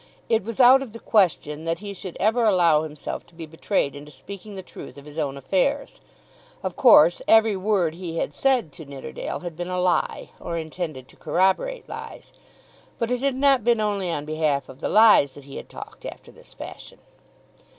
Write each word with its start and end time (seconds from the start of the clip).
It 0.29 0.43
was 0.43 0.59
out 0.59 0.81
of 0.81 0.93
the 0.93 0.99
question 0.99 1.65
that 1.65 1.77
he 1.77 1.93
should 1.93 2.17
ever 2.19 2.43
allow 2.43 2.81
himself 2.81 3.23
to 3.27 3.35
be 3.35 3.45
betrayed 3.45 3.95
into 3.95 4.09
speaking 4.11 4.55
the 4.55 4.63
truth 4.63 4.97
of 4.97 5.05
his 5.05 5.19
own 5.19 5.37
affairs. 5.37 6.01
Of 6.63 6.75
course 6.75 7.21
every 7.27 7.55
word 7.55 7.93
he 7.93 8.17
had 8.17 8.33
said 8.33 8.71
to 8.71 8.85
Nidderdale 8.85 9.41
had 9.41 9.55
been 9.55 9.69
a 9.69 9.79
lie, 9.79 10.31
or 10.39 10.57
intended 10.57 11.07
to 11.09 11.15
corroborate 11.17 11.87
lies. 11.87 12.33
But 12.97 13.11
it 13.11 13.21
had 13.21 13.35
not 13.35 13.63
been 13.63 13.79
only 13.79 14.09
on 14.09 14.25
behalf 14.25 14.69
of 14.69 14.79
the 14.79 14.89
lies 14.89 15.35
that 15.35 15.43
he 15.43 15.57
had 15.57 15.69
talked 15.69 16.03
after 16.03 16.31
this 16.31 16.55
fashion. 16.55 16.97